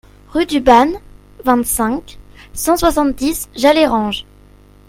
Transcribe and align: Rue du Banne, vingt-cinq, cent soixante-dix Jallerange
Rue 0.29 0.47
du 0.47 0.61
Banne, 0.61 0.95
vingt-cinq, 1.45 2.17
cent 2.53 2.75
soixante-dix 2.75 3.49
Jallerange 3.55 4.25